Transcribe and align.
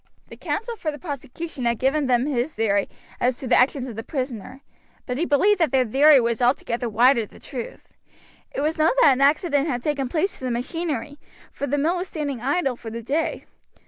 The 0.29 0.35
counsel 0.35 0.75
for 0.75 0.89
the 0.91 0.97
prosecution 0.97 1.65
had 1.65 1.77
given 1.77 2.07
them 2.07 2.25
his 2.25 2.55
theory 2.55 2.89
as 3.19 3.37
to 3.37 3.47
the 3.47 3.55
actions 3.55 3.87
of 3.87 3.95
the 3.95 4.01
prisoner, 4.03 4.61
but 5.05 5.19
he 5.19 5.25
believed 5.25 5.59
that 5.59 5.71
that 5.73 5.89
theory 5.91 6.19
was 6.19 6.41
altogether 6.41 6.89
wide 6.89 7.19
of 7.19 7.29
the 7.29 7.39
truth. 7.39 7.87
It 8.51 8.61
was 8.61 8.79
known 8.79 8.93
that 9.03 9.11
an 9.13 9.21
accident 9.21 9.67
had 9.67 9.83
taken 9.83 10.07
place 10.09 10.39
to 10.39 10.43
the 10.43 10.49
machinery, 10.49 11.19
for 11.51 11.67
the 11.67 11.77
mill 11.77 11.97
was 11.97 12.07
standing 12.07 12.41
idle 12.41 12.75
for 12.75 12.89
the 12.89 13.03
day. 13.03 13.45